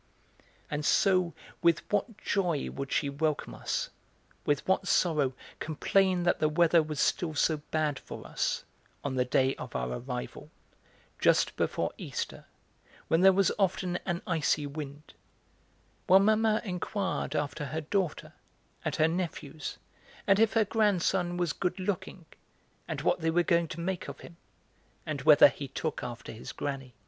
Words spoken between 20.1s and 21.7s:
and if her grandson was